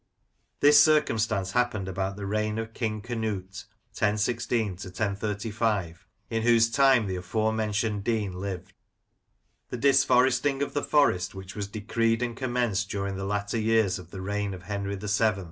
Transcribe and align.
This 0.61 0.81
circumstance 0.83 1.51
happened 1.51 1.87
about 1.87 2.15
the 2.15 2.25
reign 2.25 2.57
of 2.57 2.73
King 2.73 3.01
Canute 3.01 3.65
(1016 3.93 4.69
1035), 4.77 6.07
in 6.31 6.41
whose 6.41 6.71
time 6.71 7.05
the 7.05 7.17
aforementioned 7.17 8.03
Dean 8.03 8.33
lived. 8.33 8.73
The 9.69 9.77
disforesting 9.77 10.63
of 10.63 10.73
the 10.73 10.81
Forest, 10.81 11.35
which 11.35 11.55
was 11.55 11.67
decreed 11.67 12.23
and 12.23 12.35
commenced 12.35 12.89
during 12.89 13.15
the 13.15 13.25
latter 13.25 13.59
years 13.59 13.99
of 13.99 14.09
the 14.09 14.21
reign 14.21 14.55
of 14.55 14.63
Henry 14.63 14.95
VII. 14.95 15.33